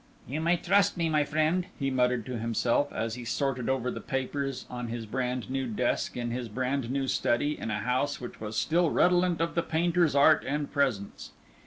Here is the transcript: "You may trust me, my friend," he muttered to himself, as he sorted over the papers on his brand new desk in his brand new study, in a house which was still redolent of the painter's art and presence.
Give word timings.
"You 0.27 0.41
may 0.41 0.57
trust 0.57 0.97
me, 0.97 1.09
my 1.09 1.23
friend," 1.23 1.67
he 1.77 1.91
muttered 1.91 2.25
to 2.25 2.39
himself, 2.39 2.91
as 2.91 3.13
he 3.13 3.23
sorted 3.23 3.69
over 3.69 3.91
the 3.91 4.01
papers 4.01 4.65
on 4.67 4.87
his 4.87 5.05
brand 5.05 5.47
new 5.51 5.67
desk 5.67 6.17
in 6.17 6.31
his 6.31 6.49
brand 6.49 6.89
new 6.89 7.07
study, 7.07 7.55
in 7.59 7.69
a 7.69 7.77
house 7.81 8.19
which 8.19 8.41
was 8.41 8.57
still 8.57 8.89
redolent 8.89 9.39
of 9.41 9.53
the 9.53 9.61
painter's 9.61 10.15
art 10.15 10.43
and 10.43 10.73
presence. 10.73 11.33